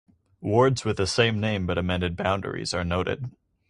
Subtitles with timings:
[0.39, 3.29] Wards with the same name but amended boundaries are noted.